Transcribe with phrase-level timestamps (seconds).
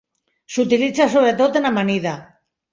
[0.55, 2.19] S'utilitza sobretot en amanida.